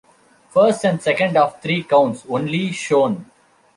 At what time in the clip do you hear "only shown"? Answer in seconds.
2.27-3.29